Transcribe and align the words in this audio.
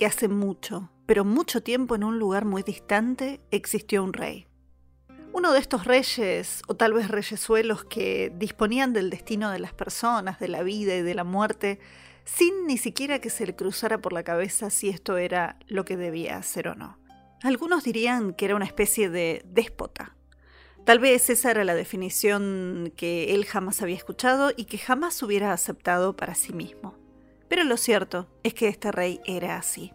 Que 0.00 0.06
hace 0.06 0.28
mucho, 0.28 0.90
pero 1.04 1.26
mucho 1.26 1.62
tiempo 1.62 1.94
en 1.94 2.04
un 2.04 2.18
lugar 2.18 2.46
muy 2.46 2.62
distante, 2.62 3.42
existió 3.50 4.02
un 4.02 4.14
rey. 4.14 4.46
Uno 5.34 5.52
de 5.52 5.58
estos 5.58 5.84
reyes, 5.84 6.62
o 6.68 6.74
tal 6.74 6.94
vez 6.94 7.08
reyesuelos 7.08 7.84
que 7.84 8.32
disponían 8.34 8.94
del 8.94 9.10
destino 9.10 9.50
de 9.50 9.58
las 9.58 9.74
personas, 9.74 10.40
de 10.40 10.48
la 10.48 10.62
vida 10.62 10.96
y 10.96 11.02
de 11.02 11.14
la 11.14 11.24
muerte, 11.24 11.80
sin 12.24 12.66
ni 12.66 12.78
siquiera 12.78 13.18
que 13.18 13.28
se 13.28 13.44
le 13.44 13.54
cruzara 13.54 14.00
por 14.00 14.14
la 14.14 14.22
cabeza 14.22 14.70
si 14.70 14.88
esto 14.88 15.18
era 15.18 15.58
lo 15.66 15.84
que 15.84 15.98
debía 15.98 16.38
hacer 16.38 16.68
o 16.68 16.74
no. 16.74 16.98
Algunos 17.42 17.84
dirían 17.84 18.32
que 18.32 18.46
era 18.46 18.56
una 18.56 18.64
especie 18.64 19.10
de 19.10 19.42
déspota. 19.44 20.16
Tal 20.86 20.98
vez 20.98 21.28
esa 21.28 21.50
era 21.50 21.62
la 21.64 21.74
definición 21.74 22.90
que 22.96 23.34
él 23.34 23.44
jamás 23.44 23.82
había 23.82 23.96
escuchado 23.96 24.50
y 24.56 24.64
que 24.64 24.78
jamás 24.78 25.22
hubiera 25.22 25.52
aceptado 25.52 26.16
para 26.16 26.34
sí 26.34 26.54
mismo. 26.54 26.99
Pero 27.50 27.64
lo 27.64 27.76
cierto 27.76 28.28
es 28.44 28.54
que 28.54 28.68
este 28.68 28.92
rey 28.92 29.20
era 29.26 29.56
así. 29.56 29.92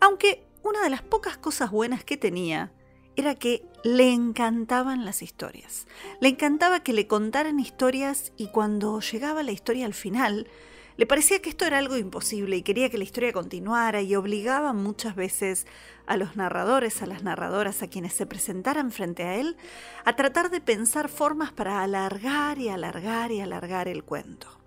Aunque 0.00 0.44
una 0.62 0.82
de 0.82 0.90
las 0.90 1.00
pocas 1.00 1.38
cosas 1.38 1.70
buenas 1.70 2.04
que 2.04 2.18
tenía 2.18 2.72
era 3.16 3.34
que 3.34 3.64
le 3.84 4.12
encantaban 4.12 5.06
las 5.06 5.22
historias. 5.22 5.86
Le 6.20 6.28
encantaba 6.28 6.80
que 6.80 6.92
le 6.92 7.06
contaran 7.06 7.58
historias 7.58 8.32
y 8.36 8.48
cuando 8.48 9.00
llegaba 9.00 9.42
la 9.42 9.52
historia 9.52 9.86
al 9.86 9.94
final, 9.94 10.46
le 10.98 11.06
parecía 11.06 11.40
que 11.40 11.48
esto 11.48 11.64
era 11.64 11.78
algo 11.78 11.96
imposible 11.96 12.56
y 12.56 12.62
quería 12.62 12.90
que 12.90 12.98
la 12.98 13.04
historia 13.04 13.32
continuara 13.32 14.02
y 14.02 14.14
obligaba 14.14 14.74
muchas 14.74 15.16
veces 15.16 15.66
a 16.06 16.18
los 16.18 16.36
narradores, 16.36 17.00
a 17.00 17.06
las 17.06 17.22
narradoras, 17.22 17.82
a 17.82 17.88
quienes 17.88 18.12
se 18.12 18.26
presentaran 18.26 18.92
frente 18.92 19.22
a 19.22 19.36
él, 19.36 19.56
a 20.04 20.16
tratar 20.16 20.50
de 20.50 20.60
pensar 20.60 21.08
formas 21.08 21.50
para 21.50 21.82
alargar 21.82 22.58
y 22.58 22.68
alargar 22.68 23.32
y 23.32 23.40
alargar 23.40 23.88
el 23.88 24.04
cuento. 24.04 24.58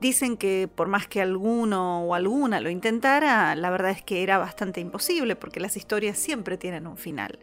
Dicen 0.00 0.38
que 0.38 0.66
por 0.66 0.88
más 0.88 1.06
que 1.06 1.20
alguno 1.20 2.04
o 2.04 2.14
alguna 2.14 2.60
lo 2.60 2.70
intentara, 2.70 3.54
la 3.54 3.70
verdad 3.70 3.90
es 3.90 4.02
que 4.02 4.22
era 4.22 4.38
bastante 4.38 4.80
imposible 4.80 5.36
porque 5.36 5.60
las 5.60 5.76
historias 5.76 6.16
siempre 6.18 6.56
tienen 6.56 6.86
un 6.86 6.96
final. 6.96 7.38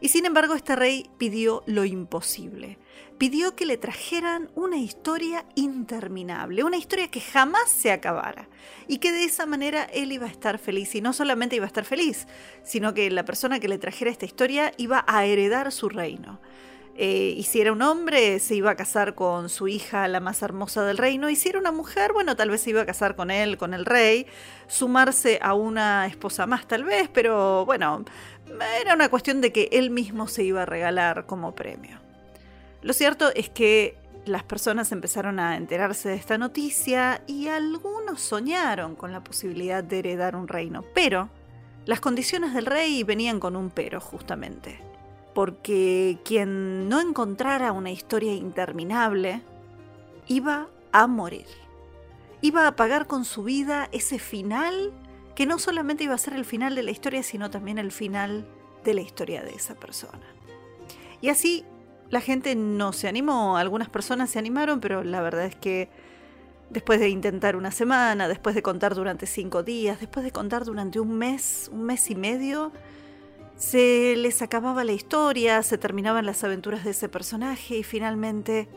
Y 0.00 0.10
sin 0.10 0.24
embargo 0.26 0.54
este 0.54 0.76
rey 0.76 1.10
pidió 1.18 1.64
lo 1.66 1.84
imposible. 1.84 2.78
Pidió 3.18 3.56
que 3.56 3.66
le 3.66 3.78
trajeran 3.78 4.48
una 4.54 4.78
historia 4.78 5.44
interminable, 5.56 6.62
una 6.62 6.76
historia 6.76 7.08
que 7.08 7.20
jamás 7.20 7.68
se 7.68 7.90
acabara 7.90 8.48
y 8.86 8.98
que 8.98 9.10
de 9.10 9.24
esa 9.24 9.44
manera 9.44 9.82
él 9.92 10.12
iba 10.12 10.26
a 10.26 10.30
estar 10.30 10.58
feliz. 10.58 10.94
Y 10.94 11.00
no 11.00 11.12
solamente 11.12 11.56
iba 11.56 11.64
a 11.64 11.66
estar 11.66 11.84
feliz, 11.84 12.28
sino 12.62 12.94
que 12.94 13.10
la 13.10 13.24
persona 13.24 13.58
que 13.58 13.66
le 13.66 13.78
trajera 13.78 14.12
esta 14.12 14.24
historia 14.24 14.72
iba 14.76 15.04
a 15.08 15.24
heredar 15.26 15.72
su 15.72 15.88
reino. 15.88 16.40
Eh, 17.00 17.34
y 17.36 17.44
si 17.44 17.60
era 17.60 17.70
un 17.70 17.80
hombre, 17.80 18.40
se 18.40 18.56
iba 18.56 18.72
a 18.72 18.74
casar 18.74 19.14
con 19.14 19.48
su 19.48 19.68
hija, 19.68 20.08
la 20.08 20.18
más 20.18 20.42
hermosa 20.42 20.84
del 20.84 20.98
reino. 20.98 21.30
Y 21.30 21.36
si 21.36 21.48
era 21.48 21.60
una 21.60 21.70
mujer, 21.70 22.12
bueno, 22.12 22.34
tal 22.34 22.50
vez 22.50 22.62
se 22.62 22.70
iba 22.70 22.82
a 22.82 22.86
casar 22.86 23.14
con 23.14 23.30
él, 23.30 23.56
con 23.56 23.72
el 23.72 23.86
rey, 23.86 24.26
sumarse 24.66 25.38
a 25.40 25.54
una 25.54 26.06
esposa 26.08 26.48
más, 26.48 26.66
tal 26.66 26.82
vez, 26.82 27.08
pero 27.08 27.64
bueno, 27.64 28.04
era 28.80 28.94
una 28.94 29.08
cuestión 29.08 29.40
de 29.40 29.52
que 29.52 29.68
él 29.70 29.90
mismo 29.90 30.26
se 30.26 30.42
iba 30.42 30.62
a 30.62 30.66
regalar 30.66 31.26
como 31.26 31.54
premio. 31.54 31.98
Lo 32.82 32.92
cierto 32.92 33.30
es 33.32 33.48
que 33.48 33.96
las 34.24 34.42
personas 34.42 34.90
empezaron 34.90 35.38
a 35.38 35.56
enterarse 35.56 36.08
de 36.08 36.16
esta 36.16 36.36
noticia 36.36 37.22
y 37.28 37.46
algunos 37.46 38.20
soñaron 38.20 38.96
con 38.96 39.12
la 39.12 39.22
posibilidad 39.22 39.84
de 39.84 40.00
heredar 40.00 40.34
un 40.34 40.48
reino, 40.48 40.84
pero 40.94 41.28
las 41.86 42.00
condiciones 42.00 42.54
del 42.54 42.66
rey 42.66 43.04
venían 43.04 43.38
con 43.38 43.54
un 43.54 43.70
pero, 43.70 44.00
justamente 44.00 44.87
porque 45.38 46.18
quien 46.24 46.88
no 46.88 47.00
encontrara 47.00 47.70
una 47.70 47.92
historia 47.92 48.34
interminable 48.34 49.40
iba 50.26 50.66
a 50.90 51.06
morir. 51.06 51.46
Iba 52.40 52.66
a 52.66 52.74
pagar 52.74 53.06
con 53.06 53.24
su 53.24 53.44
vida 53.44 53.88
ese 53.92 54.18
final 54.18 54.92
que 55.36 55.46
no 55.46 55.60
solamente 55.60 56.02
iba 56.02 56.14
a 56.14 56.18
ser 56.18 56.34
el 56.34 56.44
final 56.44 56.74
de 56.74 56.82
la 56.82 56.90
historia, 56.90 57.22
sino 57.22 57.50
también 57.50 57.78
el 57.78 57.92
final 57.92 58.48
de 58.82 58.94
la 58.94 59.00
historia 59.00 59.44
de 59.44 59.52
esa 59.52 59.76
persona. 59.76 60.26
Y 61.20 61.28
así 61.28 61.64
la 62.10 62.20
gente 62.20 62.56
no 62.56 62.92
se 62.92 63.06
animó, 63.06 63.58
algunas 63.58 63.88
personas 63.88 64.30
se 64.30 64.40
animaron, 64.40 64.80
pero 64.80 65.04
la 65.04 65.20
verdad 65.20 65.44
es 65.44 65.54
que 65.54 65.88
después 66.68 66.98
de 66.98 67.10
intentar 67.10 67.54
una 67.54 67.70
semana, 67.70 68.26
después 68.26 68.56
de 68.56 68.62
contar 68.62 68.96
durante 68.96 69.26
cinco 69.26 69.62
días, 69.62 70.00
después 70.00 70.24
de 70.24 70.32
contar 70.32 70.64
durante 70.64 70.98
un 70.98 71.16
mes, 71.16 71.70
un 71.72 71.84
mes 71.84 72.10
y 72.10 72.16
medio, 72.16 72.72
se 73.58 74.14
les 74.16 74.40
acababa 74.40 74.84
la 74.84 74.92
historia, 74.92 75.62
se 75.64 75.78
terminaban 75.78 76.24
las 76.24 76.44
aventuras 76.44 76.84
de 76.84 76.92
ese 76.92 77.08
personaje 77.08 77.78
y 77.78 77.82
finalmente 77.82 78.68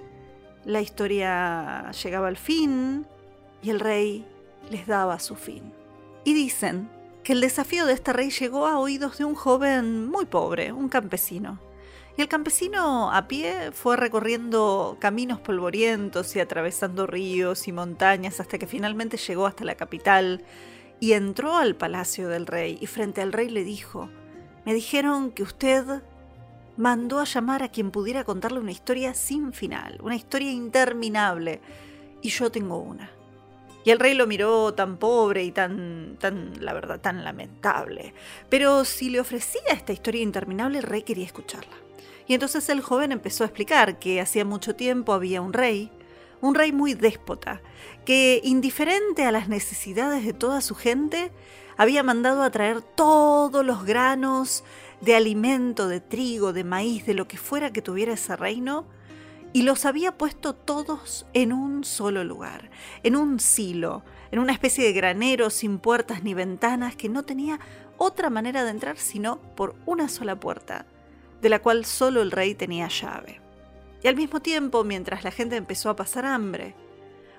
la 0.66 0.82
historia 0.82 1.92
llegaba 1.92 2.28
al 2.28 2.38
fin 2.38 3.06
y 3.62 3.70
el 3.70 3.80
rey 3.80 4.26
les 4.72 4.88
daba 4.88 5.20
su 5.20 5.36
fin. 5.36 5.72
Y 6.24 6.34
dicen 6.34 6.90
que 7.24 7.34
el 7.34 7.42
desafío 7.42 7.86
de 7.86 7.94
este 7.94 8.12
rey 8.12 8.32
llegó 8.32 8.66
a 8.66 8.80
oídos 8.80 9.20
de 9.20 9.26
un 9.26 9.36
joven 9.36 10.08
muy 10.08 10.26
pobre, 10.26 10.72
un 10.72 10.90
campesino. 10.90 11.60
Y 12.18 12.22
el 12.22 12.28
campesino 12.28 13.12
a 13.12 13.28
pie 13.28 13.72
fue 13.72 13.98
recorriendo 13.98 14.98
caminos 15.00 15.40
polvorientos 15.40 16.36
y 16.36 16.40
atravesando 16.40 17.06
ríos 17.06 17.68
y 17.68 17.72
montañas 17.72 18.40
hasta 18.40 18.58
que 18.58 18.68
finalmente 18.68 19.18
llegó 19.18 19.46
hasta 19.46 19.64
la 19.64 19.76
capital 19.76 20.44
y 21.00 21.14
entró 21.14 21.56
al 21.56 21.76
palacio 21.76 22.28
del 22.30 22.48
rey 22.48 22.80
y 22.82 22.88
frente 22.88 23.22
al 23.22 23.32
rey 23.32 23.50
le 23.50 23.64
dijo, 23.64 24.10
me 24.66 24.74
dijeron 24.74 25.32
que 25.32 25.44
usted 25.44 26.02
mandó 26.78 27.20
a 27.20 27.26
llamar 27.26 27.64
a 27.64 27.70
quien 27.70 27.92
pudiera 27.92 28.24
contarle 28.24 28.60
una 28.60 28.72
historia 28.72 29.14
sin 29.14 29.54
final, 29.54 30.00
una 30.02 30.16
historia 30.16 30.52
interminable, 30.52 31.62
y 32.22 32.30
yo 32.30 32.52
tengo 32.52 32.78
una. 32.78 33.12
Y 33.84 33.90
el 33.90 34.00
rey 34.00 34.14
lo 34.14 34.28
miró 34.28 34.74
tan 34.74 34.98
pobre 34.98 35.44
y 35.44 35.52
tan, 35.52 36.18
tan, 36.20 36.54
la 36.64 36.74
verdad, 36.74 37.00
tan 37.00 37.24
lamentable. 37.24 38.14
Pero 38.50 38.86
si 38.86 39.10
le 39.10 39.20
ofrecía 39.20 39.62
esta 39.72 39.92
historia 39.92 40.22
interminable, 40.22 40.78
el 40.78 40.84
rey 40.84 41.02
quería 41.02 41.26
escucharla. 41.26 41.76
Y 42.28 42.36
entonces 42.36 42.70
el 42.70 42.82
joven 42.82 43.12
empezó 43.12 43.44
a 43.44 43.48
explicar 43.48 43.98
que 43.98 44.22
hacía 44.22 44.46
mucho 44.46 44.76
tiempo 44.76 45.14
había 45.14 45.42
un 45.42 45.54
rey, 45.54 45.90
un 46.42 46.54
rey 46.54 46.72
muy 46.72 46.94
déspota, 46.94 47.62
que 48.06 48.40
indiferente 48.44 49.26
a 49.26 49.32
las 49.32 49.50
necesidades 49.50 50.26
de 50.26 50.34
toda 50.34 50.62
su 50.62 50.76
gente, 50.76 51.32
había 51.82 52.04
mandado 52.04 52.44
a 52.44 52.52
traer 52.52 52.84
todos 52.84 53.66
los 53.66 53.86
granos 53.86 54.64
de 55.02 55.16
alimento, 55.16 55.88
de 55.88 56.00
trigo, 56.00 56.54
de 56.54 56.64
maíz, 56.64 57.08
de 57.08 57.16
lo 57.16 57.28
que 57.28 57.38
fuera 57.38 57.74
que 57.74 57.82
tuviera 57.82 58.14
ese 58.14 58.36
reino, 58.36 58.86
y 59.52 59.64
los 59.64 59.86
había 59.86 60.16
puesto 60.16 60.54
todos 60.54 61.26
en 61.34 61.52
un 61.52 61.84
solo 61.84 62.24
lugar, 62.24 62.70
en 63.02 63.16
un 63.16 63.40
silo, 63.40 64.04
en 64.30 64.38
una 64.38 64.54
especie 64.54 64.86
de 64.86 64.94
granero 64.94 65.50
sin 65.50 65.80
puertas 65.80 66.24
ni 66.24 66.36
ventanas 66.36 66.96
que 66.96 67.10
no 67.10 67.24
tenía 67.24 67.60
otra 67.98 68.30
manera 68.30 68.64
de 68.64 68.70
entrar 68.70 69.00
sino 69.00 69.40
por 69.56 69.74
una 69.88 70.08
sola 70.08 70.40
puerta, 70.40 70.86
de 71.42 71.50
la 71.50 71.64
cual 71.64 71.86
solo 71.86 72.22
el 72.22 72.30
rey 72.30 72.54
tenía 72.54 72.90
llave. 72.90 73.42
Y 74.04 74.08
al 74.08 74.16
mismo 74.16 74.40
tiempo, 74.40 74.84
mientras 74.84 75.24
la 75.24 75.32
gente 75.32 75.56
empezó 75.56 75.90
a 75.90 75.96
pasar 75.96 76.28
hambre, 76.28 76.76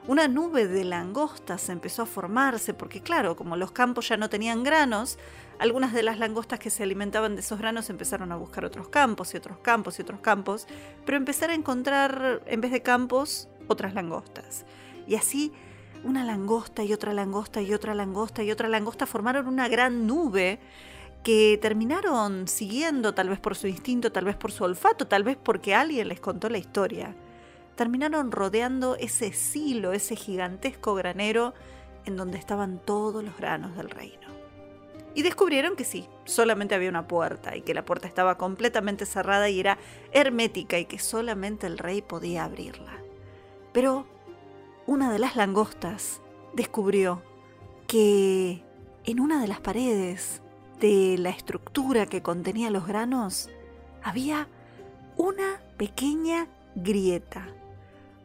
una 0.08 0.26
nube 0.26 0.66
de 0.66 0.84
langostas 0.84 1.69
empezó 1.69 2.02
a 2.02 2.06
formarse, 2.06 2.75
porque 2.75 3.00
claro, 3.00 3.37
como 3.37 3.56
los 3.56 3.70
campos 3.70 4.08
ya 4.08 4.16
no 4.16 4.28
tenían 4.28 4.64
granos, 4.64 5.19
algunas 5.58 5.93
de 5.93 6.02
las 6.02 6.19
langostas 6.19 6.58
que 6.58 6.70
se 6.70 6.82
alimentaban 6.82 7.37
de 7.37 7.40
esos 7.40 7.58
granos 7.58 7.88
empezaron 7.88 8.32
a 8.32 8.37
buscar 8.37 8.64
otros 8.64 8.88
campos 8.88 9.32
y 9.32 9.37
otros 9.37 9.58
campos 9.58 9.99
y 9.99 10.02
otros 10.02 10.20
campos, 10.20 10.66
pero 11.04 11.16
empezaron 11.16 11.52
a 11.52 11.58
encontrar, 11.58 12.43
en 12.46 12.60
vez 12.60 12.72
de 12.72 12.82
campos, 12.82 13.49
otras 13.69 13.94
langostas. 13.94 14.64
Y 15.06 15.14
así, 15.14 15.52
una 16.02 16.25
langosta 16.25 16.82
y 16.82 16.93
otra 16.93 17.12
langosta 17.12 17.62
y 17.62 17.72
otra 17.72 17.94
langosta 17.94 18.43
y 18.43 18.50
otra 18.50 18.69
langosta 18.69 19.06
formaron 19.06 19.46
una 19.46 19.69
gran 19.69 20.08
nube 20.08 20.58
que 21.22 21.60
terminaron 21.62 22.48
siguiendo, 22.48 23.14
tal 23.14 23.28
vez 23.28 23.38
por 23.38 23.55
su 23.55 23.69
instinto, 23.69 24.10
tal 24.10 24.25
vez 24.25 24.34
por 24.34 24.50
su 24.50 24.64
olfato, 24.64 25.06
tal 25.06 25.22
vez 25.22 25.37
porque 25.40 25.76
alguien 25.76 26.08
les 26.08 26.19
contó 26.19 26.48
la 26.48 26.58
historia 26.58 27.14
terminaron 27.76 28.32
rodeando 28.32 28.96
ese 28.96 29.32
silo, 29.32 29.92
ese 29.92 30.16
gigantesco 30.16 30.94
granero 30.94 31.54
en 32.04 32.16
donde 32.16 32.38
estaban 32.38 32.78
todos 32.78 33.22
los 33.22 33.36
granos 33.36 33.76
del 33.76 33.90
reino. 33.90 34.28
Y 35.14 35.22
descubrieron 35.22 35.76
que 35.76 35.84
sí, 35.84 36.08
solamente 36.24 36.74
había 36.74 36.88
una 36.88 37.06
puerta 37.06 37.54
y 37.56 37.62
que 37.62 37.74
la 37.74 37.84
puerta 37.84 38.08
estaba 38.08 38.38
completamente 38.38 39.04
cerrada 39.04 39.48
y 39.50 39.60
era 39.60 39.78
hermética 40.12 40.78
y 40.78 40.86
que 40.86 40.98
solamente 40.98 41.66
el 41.66 41.78
rey 41.78 42.00
podía 42.00 42.44
abrirla. 42.44 42.98
Pero 43.72 44.06
una 44.86 45.12
de 45.12 45.19
las 45.19 45.36
langostas 45.36 46.22
descubrió 46.54 47.22
que 47.86 48.62
en 49.04 49.20
una 49.20 49.40
de 49.40 49.48
las 49.48 49.60
paredes 49.60 50.40
de 50.80 51.16
la 51.19 51.30
estructura 51.30 52.06
que 52.06 52.22
contenía 52.22 52.70
los 52.70 52.86
granos 52.86 53.50
había 54.02 54.48
una 55.16 55.60
pequeña 55.76 56.48
grieta, 56.74 57.48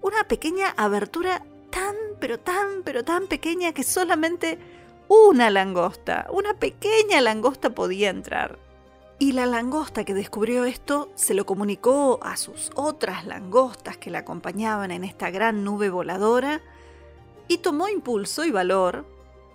una 0.07 0.23
pequeña 0.23 0.73
abertura 0.77 1.43
tan, 1.69 1.95
pero 2.19 2.39
tan, 2.39 2.83
pero 2.83 3.03
tan 3.03 3.27
pequeña 3.27 3.73
que 3.73 3.83
solamente 3.83 4.57
una 5.09 5.49
langosta, 5.49 6.27
una 6.31 6.53
pequeña 6.53 7.21
langosta 7.21 7.71
podía 7.71 8.09
entrar. 8.09 8.57
Y 9.19 9.31
la 9.31 9.45
langosta 9.45 10.05
que 10.05 10.13
descubrió 10.13 10.63
esto 10.63 11.09
se 11.15 11.33
lo 11.33 11.45
comunicó 11.45 12.19
a 12.21 12.37
sus 12.37 12.71
otras 12.75 13.25
langostas 13.25 13.97
que 13.97 14.11
la 14.11 14.19
acompañaban 14.19 14.91
en 14.91 15.03
esta 15.03 15.31
gran 15.31 15.63
nube 15.63 15.89
voladora 15.89 16.61
y 17.47 17.57
tomó 17.57 17.89
impulso 17.89 18.45
y 18.45 18.51
valor 18.51 19.05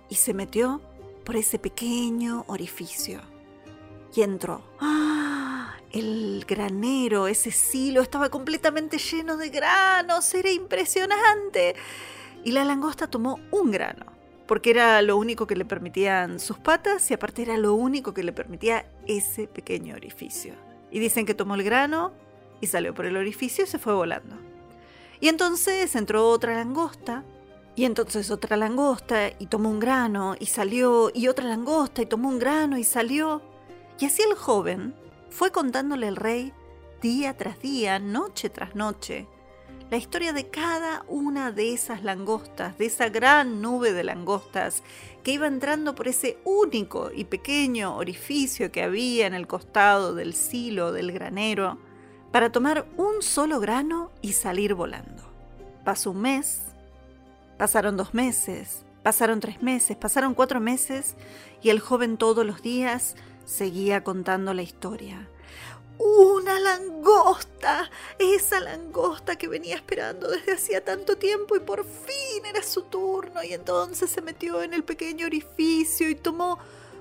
y 0.09 0.15
se 0.15 0.33
metió 0.33 0.81
por 1.23 1.35
ese 1.35 1.59
pequeño 1.59 2.43
orificio. 2.47 3.21
Y 4.13 4.21
entró. 4.21 4.61
¡Ah! 4.79 5.32
El 5.93 6.43
granero, 6.47 7.27
ese 7.27 7.51
silo, 7.51 8.01
estaba 8.01 8.29
completamente 8.29 8.97
lleno 8.97 9.37
de 9.37 9.49
granos, 9.49 10.33
era 10.33 10.49
impresionante. 10.49 11.75
Y 12.43 12.51
la 12.51 12.65
langosta 12.65 13.05
tomó 13.05 13.39
un 13.51 13.69
grano, 13.69 14.07
porque 14.47 14.71
era 14.71 15.03
lo 15.03 15.17
único 15.17 15.45
que 15.45 15.55
le 15.55 15.65
permitían 15.65 16.39
sus 16.39 16.57
patas 16.57 17.11
y 17.11 17.13
aparte 17.13 17.43
era 17.43 17.57
lo 17.57 17.75
único 17.75 18.11
que 18.11 18.23
le 18.23 18.33
permitía 18.33 18.87
ese 19.05 19.45
pequeño 19.45 19.95
orificio. 19.95 20.55
Y 20.89 20.97
dicen 20.97 21.27
que 21.27 21.35
tomó 21.35 21.53
el 21.53 21.63
grano 21.63 22.11
y 22.59 22.65
salió 22.65 22.95
por 22.95 23.05
el 23.05 23.15
orificio 23.15 23.65
y 23.65 23.67
se 23.67 23.77
fue 23.77 23.93
volando. 23.93 24.35
Y 25.19 25.27
entonces 25.27 25.95
entró 25.95 26.27
otra 26.27 26.55
langosta 26.55 27.23
y 27.75 27.85
entonces 27.85 28.31
otra 28.31 28.57
langosta 28.57 29.29
y 29.37 29.45
tomó 29.45 29.69
un 29.69 29.79
grano 29.79 30.35
y 30.39 30.47
salió, 30.47 31.11
y 31.13 31.27
otra 31.27 31.45
langosta 31.45 32.01
y 32.01 32.07
tomó 32.07 32.29
un 32.29 32.39
grano 32.39 32.79
y 32.79 32.83
salió. 32.83 33.43
Y 33.99 34.05
así 34.05 34.23
el 34.23 34.33
joven 34.35 34.95
fue 35.33 35.51
contándole 35.51 36.07
al 36.07 36.15
rey 36.15 36.53
día 37.01 37.35
tras 37.35 37.59
día, 37.59 37.97
noche 37.97 38.49
tras 38.49 38.75
noche, 38.75 39.27
la 39.89 39.97
historia 39.97 40.31
de 40.31 40.49
cada 40.49 41.03
una 41.07 41.51
de 41.51 41.73
esas 41.73 42.03
langostas, 42.03 42.77
de 42.77 42.85
esa 42.85 43.09
gran 43.09 43.61
nube 43.61 43.93
de 43.93 44.03
langostas 44.03 44.83
que 45.23 45.31
iba 45.31 45.47
entrando 45.47 45.95
por 45.95 46.07
ese 46.07 46.37
único 46.45 47.11
y 47.11 47.25
pequeño 47.25 47.95
orificio 47.97 48.71
que 48.71 48.83
había 48.83 49.25
en 49.25 49.33
el 49.33 49.47
costado 49.47 50.13
del 50.13 50.33
silo 50.35 50.91
del 50.91 51.11
granero, 51.11 51.79
para 52.31 52.51
tomar 52.51 52.87
un 52.97 53.21
solo 53.21 53.59
grano 53.59 54.11
y 54.21 54.33
salir 54.33 54.75
volando. 54.75 55.23
Pasó 55.83 56.11
un 56.11 56.21
mes, 56.21 56.61
Pasaron 57.57 57.97
dos 57.97 58.13
meses, 58.13 58.83
pasaron 59.03 59.39
tres 59.39 59.61
meses, 59.61 59.97
pasaron 59.97 60.33
cuatro 60.33 60.59
meses 60.59 61.15
y 61.61 61.69
el 61.69 61.79
joven 61.79 62.17
todos 62.17 62.45
los 62.45 62.61
días 62.61 63.15
seguía 63.45 64.03
contando 64.03 64.53
la 64.53 64.61
historia. 64.61 65.27
Una 65.99 66.59
langosta, 66.59 67.91
esa 68.17 68.59
langosta 68.59 69.35
que 69.35 69.47
venía 69.47 69.75
esperando 69.75 70.27
desde 70.29 70.53
hacía 70.53 70.83
tanto 70.83 71.17
tiempo 71.17 71.55
y 71.55 71.59
por 71.59 71.85
fin 71.85 72.45
era 72.45 72.63
su 72.63 72.83
turno 72.83 73.43
y 73.43 73.53
entonces 73.53 74.09
se 74.09 74.21
metió 74.21 74.63
en 74.63 74.73
el 74.73 74.83
pequeño 74.83 75.27
orificio 75.27 76.09
y 76.09 76.15
tomó 76.15 76.57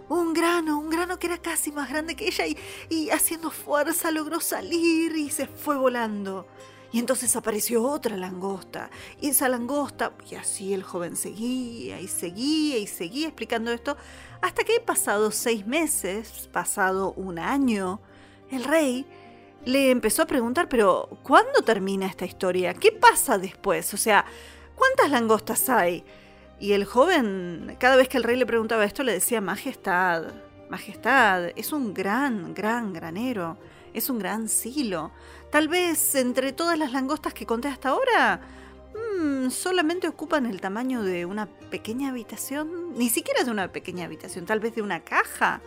un 0.08 0.34
grano, 0.34 0.78
un 0.78 0.90
grano 0.90 1.18
que 1.18 1.28
era 1.28 1.38
casi 1.38 1.72
más 1.72 1.88
grande 1.88 2.16
que 2.16 2.26
ella 2.26 2.46
y, 2.46 2.58
y 2.90 3.10
haciendo 3.10 3.50
fuerza 3.50 4.10
logró 4.10 4.40
salir 4.40 5.16
y 5.16 5.30
se 5.30 5.46
fue 5.46 5.76
volando. 5.76 6.46
Y 6.92 6.98
entonces 6.98 7.34
apareció 7.36 7.82
otra 7.82 8.16
langosta. 8.16 8.90
Y 9.20 9.30
esa 9.30 9.48
langosta, 9.48 10.12
y 10.30 10.34
así 10.34 10.74
el 10.74 10.82
joven 10.82 11.16
seguía 11.16 12.00
y 12.00 12.06
seguía 12.06 12.78
y 12.78 12.86
seguía 12.86 13.28
explicando 13.28 13.72
esto, 13.72 13.96
hasta 14.42 14.62
que 14.62 14.78
pasado 14.80 15.30
seis 15.30 15.66
meses, 15.66 16.48
pasado 16.52 17.12
un 17.14 17.38
año, 17.38 18.00
el 18.50 18.64
rey 18.64 19.06
le 19.64 19.90
empezó 19.90 20.22
a 20.22 20.26
preguntar, 20.26 20.68
pero 20.68 21.08
¿cuándo 21.22 21.62
termina 21.62 22.06
esta 22.06 22.26
historia? 22.26 22.74
¿Qué 22.74 22.92
pasa 22.92 23.38
después? 23.38 23.94
O 23.94 23.96
sea, 23.96 24.26
¿cuántas 24.74 25.10
langostas 25.10 25.68
hay? 25.70 26.04
Y 26.60 26.72
el 26.72 26.84
joven, 26.84 27.76
cada 27.78 27.96
vez 27.96 28.08
que 28.08 28.18
el 28.18 28.24
rey 28.24 28.36
le 28.36 28.46
preguntaba 28.46 28.84
esto, 28.84 29.02
le 29.02 29.12
decía, 29.12 29.40
Majestad, 29.40 30.24
Majestad, 30.68 31.50
es 31.56 31.72
un 31.72 31.94
gran, 31.94 32.54
gran 32.54 32.92
granero, 32.92 33.56
es 33.94 34.10
un 34.10 34.18
gran 34.18 34.48
silo. 34.48 35.10
Tal 35.50 35.68
vez 35.68 36.14
entre 36.14 36.52
todas 36.52 36.78
las 36.78 36.92
langostas 36.92 37.34
que 37.34 37.46
conté 37.46 37.68
hasta 37.68 37.90
ahora, 37.90 38.40
mm, 38.94 39.50
solamente 39.50 40.08
ocupan 40.08 40.46
el 40.46 40.60
tamaño 40.60 41.02
de 41.02 41.24
una 41.26 41.46
pequeña 41.46 42.10
habitación, 42.10 42.94
ni 42.94 43.08
siquiera 43.08 43.44
de 43.44 43.50
una 43.50 43.72
pequeña 43.72 44.04
habitación, 44.04 44.46
tal 44.46 44.60
vez 44.60 44.74
de 44.74 44.82
una 44.82 45.00
caja. 45.00 45.60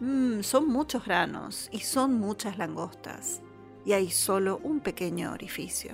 Mm, 0.00 0.40
son 0.42 0.68
muchos 0.68 1.04
granos 1.04 1.68
y 1.72 1.80
son 1.80 2.14
muchas 2.18 2.56
langostas, 2.56 3.42
y 3.84 3.92
hay 3.92 4.10
solo 4.10 4.58
un 4.62 4.80
pequeño 4.80 5.32
orificio. 5.32 5.92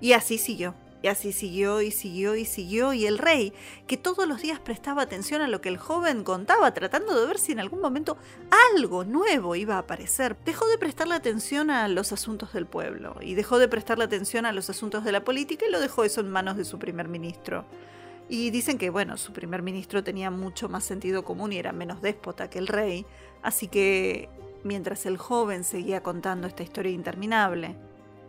Y 0.00 0.14
así 0.14 0.38
siguió. 0.38 0.74
Y 1.02 1.08
así 1.08 1.32
siguió 1.32 1.82
y 1.82 1.90
siguió 1.90 2.36
y 2.36 2.44
siguió, 2.44 2.92
y 2.92 3.06
el 3.06 3.18
rey, 3.18 3.52
que 3.88 3.96
todos 3.96 4.28
los 4.28 4.40
días 4.40 4.60
prestaba 4.60 5.02
atención 5.02 5.42
a 5.42 5.48
lo 5.48 5.60
que 5.60 5.68
el 5.68 5.76
joven 5.76 6.22
contaba, 6.22 6.72
tratando 6.72 7.20
de 7.20 7.26
ver 7.26 7.38
si 7.38 7.50
en 7.50 7.58
algún 7.58 7.80
momento 7.80 8.16
algo 8.70 9.02
nuevo 9.02 9.56
iba 9.56 9.74
a 9.74 9.78
aparecer, 9.78 10.36
dejó 10.44 10.68
de 10.68 10.78
prestarle 10.78 11.16
atención 11.16 11.70
a 11.70 11.88
los 11.88 12.12
asuntos 12.12 12.52
del 12.52 12.66
pueblo, 12.66 13.16
y 13.20 13.34
dejó 13.34 13.58
de 13.58 13.66
prestarle 13.66 14.04
atención 14.04 14.46
a 14.46 14.52
los 14.52 14.70
asuntos 14.70 15.02
de 15.02 15.10
la 15.10 15.24
política, 15.24 15.66
y 15.66 15.72
lo 15.72 15.80
dejó 15.80 16.04
eso 16.04 16.20
en 16.20 16.30
manos 16.30 16.56
de 16.56 16.64
su 16.64 16.78
primer 16.78 17.08
ministro. 17.08 17.64
Y 18.28 18.50
dicen 18.50 18.78
que, 18.78 18.88
bueno, 18.88 19.16
su 19.16 19.32
primer 19.32 19.60
ministro 19.60 20.04
tenía 20.04 20.30
mucho 20.30 20.68
más 20.68 20.84
sentido 20.84 21.24
común 21.24 21.52
y 21.52 21.58
era 21.58 21.72
menos 21.72 22.00
déspota 22.00 22.48
que 22.48 22.60
el 22.60 22.68
rey, 22.68 23.04
así 23.42 23.66
que, 23.66 24.28
mientras 24.62 25.04
el 25.06 25.18
joven 25.18 25.64
seguía 25.64 26.04
contando 26.04 26.46
esta 26.46 26.62
historia 26.62 26.92
interminable, 26.92 27.74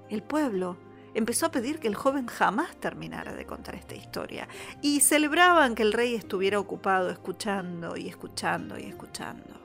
el 0.09 0.23
pueblo 0.23 0.75
empezó 1.13 1.45
a 1.45 1.51
pedir 1.51 1.79
que 1.79 1.87
el 1.87 1.95
joven 1.95 2.27
jamás 2.27 2.75
terminara 2.77 3.33
de 3.33 3.45
contar 3.45 3.75
esta 3.75 3.95
historia 3.95 4.47
y 4.81 5.01
celebraban 5.01 5.75
que 5.75 5.83
el 5.83 5.93
rey 5.93 6.15
estuviera 6.15 6.59
ocupado 6.59 7.09
escuchando 7.09 7.95
y 7.97 8.07
escuchando 8.07 8.77
y 8.77 8.83
escuchando. 8.83 9.63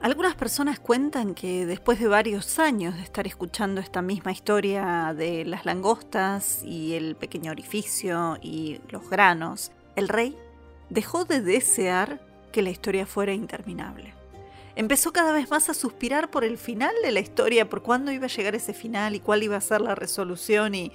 Algunas 0.00 0.34
personas 0.34 0.78
cuentan 0.78 1.34
que 1.34 1.64
después 1.64 1.98
de 1.98 2.08
varios 2.08 2.58
años 2.58 2.96
de 2.96 3.02
estar 3.02 3.26
escuchando 3.26 3.80
esta 3.80 4.02
misma 4.02 4.30
historia 4.30 5.14
de 5.16 5.44
las 5.46 5.64
langostas 5.64 6.62
y 6.62 6.94
el 6.94 7.16
pequeño 7.16 7.50
orificio 7.50 8.36
y 8.42 8.80
los 8.90 9.08
granos, 9.08 9.72
el 9.96 10.08
rey 10.08 10.36
dejó 10.90 11.24
de 11.24 11.40
desear 11.40 12.20
que 12.52 12.62
la 12.62 12.70
historia 12.70 13.06
fuera 13.06 13.32
interminable 13.32 14.15
empezó 14.76 15.12
cada 15.12 15.32
vez 15.32 15.50
más 15.50 15.68
a 15.68 15.74
suspirar 15.74 16.30
por 16.30 16.44
el 16.44 16.58
final 16.58 16.94
de 17.02 17.10
la 17.10 17.20
historia, 17.20 17.68
por 17.68 17.82
cuándo 17.82 18.12
iba 18.12 18.26
a 18.26 18.28
llegar 18.28 18.54
ese 18.54 18.74
final 18.74 19.14
y 19.14 19.20
cuál 19.20 19.42
iba 19.42 19.56
a 19.56 19.60
ser 19.60 19.80
la 19.80 19.94
resolución 19.94 20.74
y, 20.74 20.92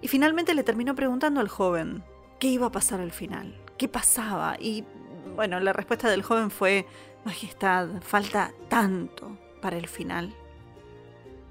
y 0.00 0.08
finalmente 0.08 0.54
le 0.54 0.62
terminó 0.62 0.94
preguntando 0.94 1.40
al 1.40 1.48
joven 1.48 2.02
qué 2.38 2.48
iba 2.48 2.68
a 2.68 2.72
pasar 2.72 3.00
al 3.00 3.12
final, 3.12 3.60
qué 3.76 3.88
pasaba 3.88 4.56
y 4.58 4.84
bueno, 5.34 5.60
la 5.60 5.72
respuesta 5.72 6.08
del 6.10 6.22
joven 6.22 6.50
fue, 6.50 6.86
Majestad, 7.24 8.02
falta 8.02 8.52
tanto 8.68 9.38
para 9.60 9.76
el 9.76 9.88
final, 9.88 10.34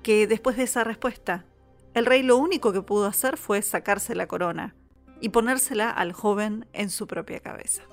que 0.03 0.27
después 0.27 0.57
de 0.57 0.63
esa 0.63 0.83
respuesta, 0.83 1.45
el 1.93 2.05
rey 2.05 2.23
lo 2.23 2.37
único 2.37 2.73
que 2.73 2.81
pudo 2.81 3.05
hacer 3.05 3.37
fue 3.37 3.61
sacarse 3.61 4.15
la 4.15 4.27
corona 4.27 4.75
y 5.19 5.29
ponérsela 5.29 5.89
al 5.89 6.13
joven 6.13 6.67
en 6.73 6.89
su 6.89 7.07
propia 7.07 7.39
cabeza. 7.39 7.83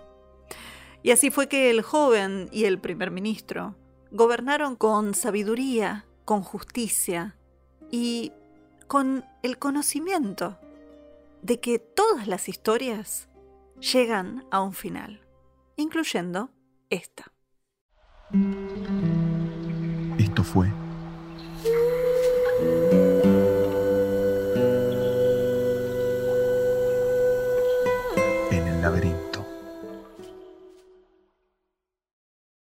Y 1.03 1.11
así 1.11 1.31
fue 1.31 1.49
que 1.49 1.71
el 1.71 1.83
joven 1.83 2.49
y 2.53 2.65
el 2.65 2.81
primer 2.81 3.11
ministro 3.11 3.77
gobernaron 4.11 4.77
con 4.77 5.15
sabiduría, 5.15 6.07
con 6.25 6.43
justicia 6.43 7.37
y 7.91 8.33
con 8.87 9.25
el 9.43 9.59
conocimiento 9.59 10.59
de 11.43 11.61
que 11.61 11.79
todas 11.79 12.27
las 12.27 12.49
historias 12.49 13.29
llegan 13.81 14.45
a 14.51 14.61
un 14.61 14.73
final, 14.73 15.21
incluyendo 15.77 16.51
esta. 16.91 17.33
Esto 20.19 20.43
fue 20.43 20.73